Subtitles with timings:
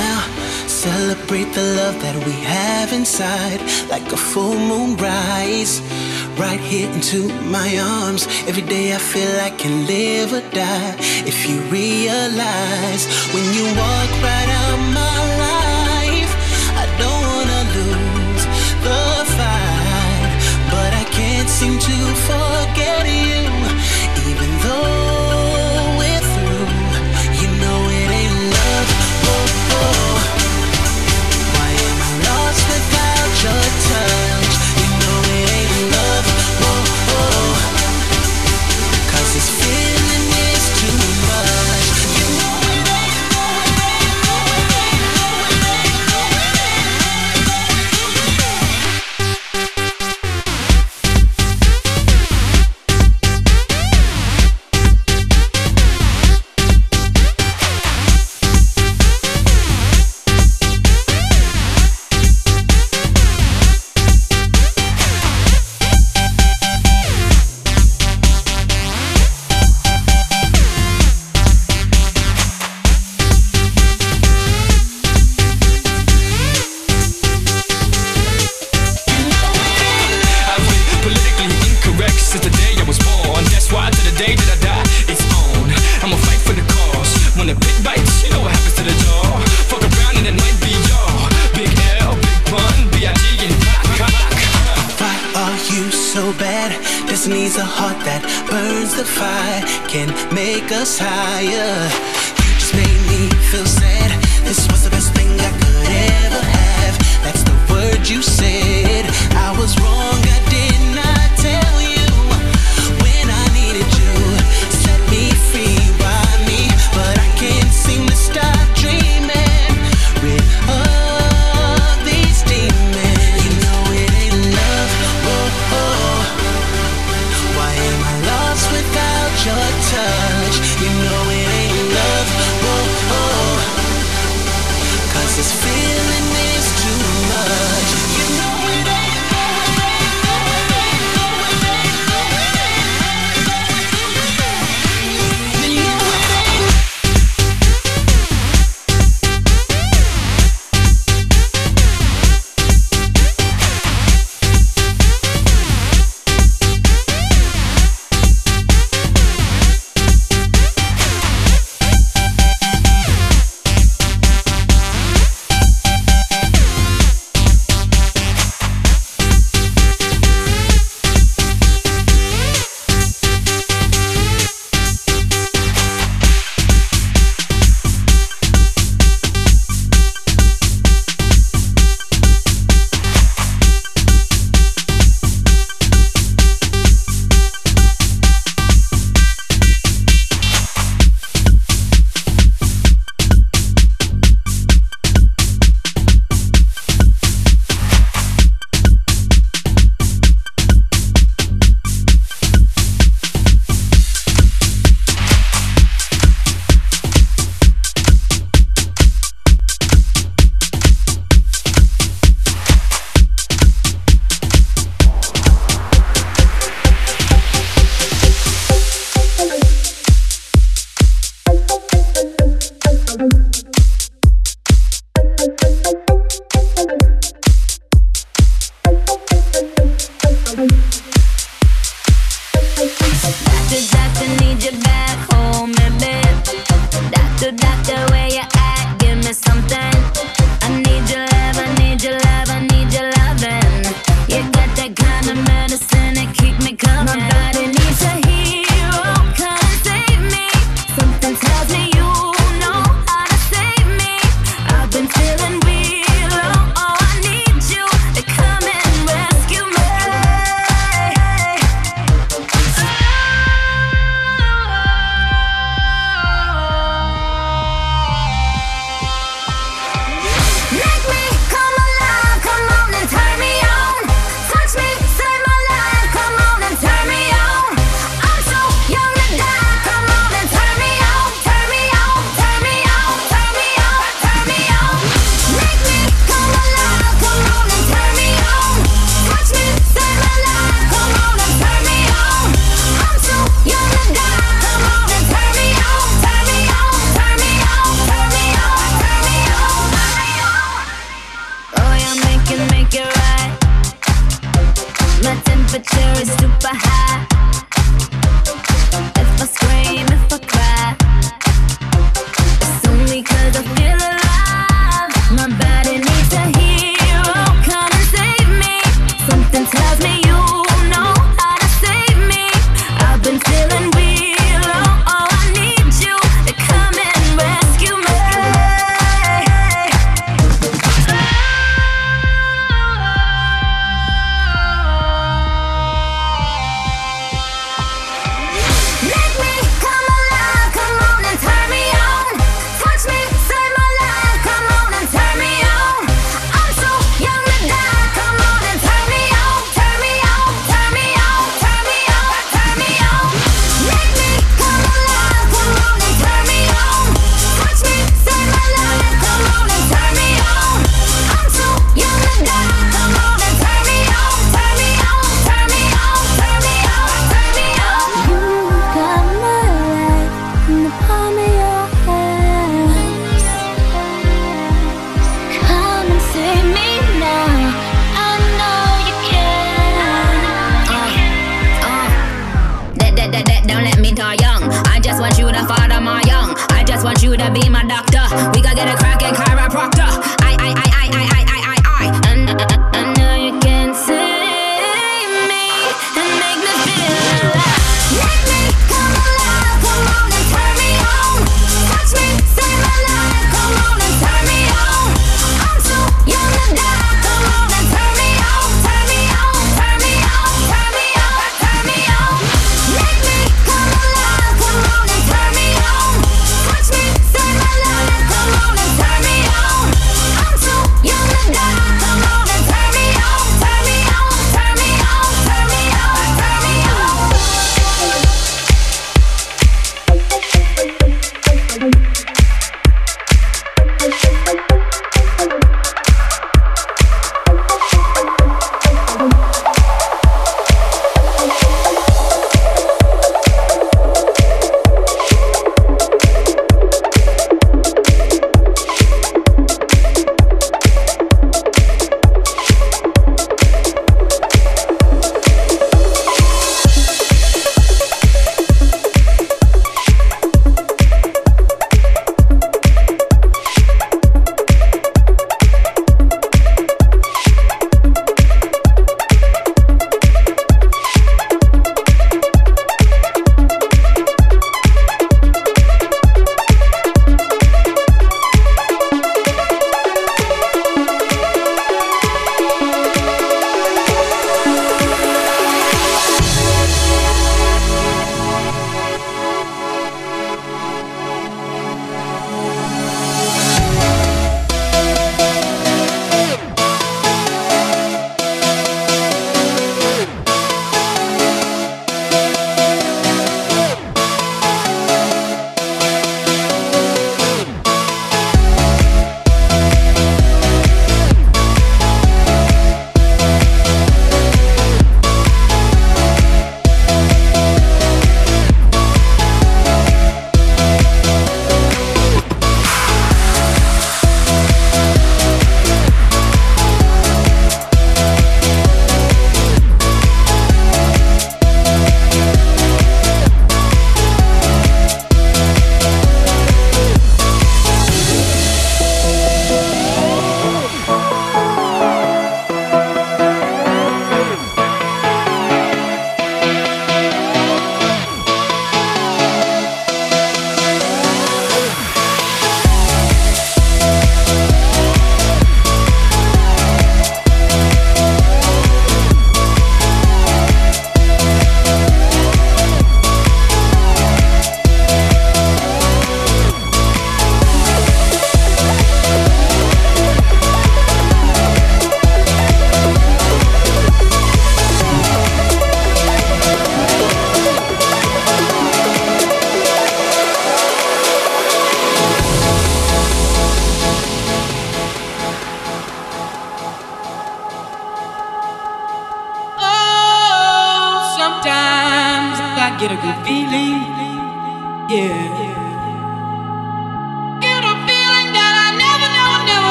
[0.00, 0.18] now.
[0.66, 5.80] Celebrate the love that we have inside, like a full moon rise.
[6.44, 7.20] Right here into
[7.56, 8.26] my arms.
[8.50, 10.94] Every day I feel I can live or die.
[11.32, 13.02] If you realize
[13.34, 16.32] when you walk right out my life,
[16.82, 18.44] I don't wanna lose
[18.86, 19.02] the
[19.36, 20.32] fight,
[20.72, 22.61] but I can't seem to fall.